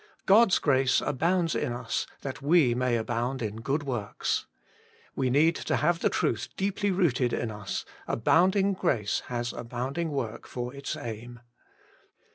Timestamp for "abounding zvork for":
9.53-10.73